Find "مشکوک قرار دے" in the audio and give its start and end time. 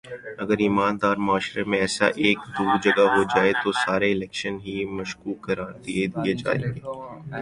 4.97-5.93